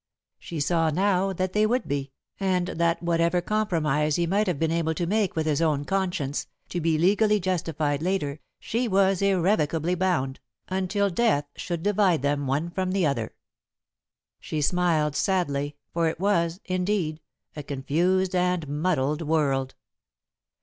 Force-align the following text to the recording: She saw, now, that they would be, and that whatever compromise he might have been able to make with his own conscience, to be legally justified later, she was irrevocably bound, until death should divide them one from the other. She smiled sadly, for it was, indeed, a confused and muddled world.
She 0.39 0.59
saw, 0.59 0.89
now, 0.89 1.31
that 1.31 1.53
they 1.53 1.67
would 1.67 1.87
be, 1.87 2.11
and 2.39 2.69
that 2.69 3.03
whatever 3.03 3.39
compromise 3.39 4.15
he 4.15 4.25
might 4.25 4.47
have 4.47 4.57
been 4.57 4.71
able 4.71 4.95
to 4.95 5.05
make 5.05 5.35
with 5.35 5.45
his 5.45 5.61
own 5.61 5.85
conscience, 5.85 6.47
to 6.69 6.81
be 6.81 6.97
legally 6.97 7.39
justified 7.39 8.01
later, 8.01 8.39
she 8.59 8.87
was 8.87 9.21
irrevocably 9.21 9.93
bound, 9.93 10.39
until 10.69 11.11
death 11.11 11.45
should 11.55 11.83
divide 11.83 12.23
them 12.23 12.47
one 12.47 12.71
from 12.71 12.93
the 12.93 13.05
other. 13.05 13.35
She 14.39 14.59
smiled 14.59 15.15
sadly, 15.15 15.77
for 15.93 16.07
it 16.09 16.19
was, 16.19 16.61
indeed, 16.65 17.21
a 17.55 17.61
confused 17.61 18.33
and 18.35 18.67
muddled 18.67 19.21
world. 19.21 19.75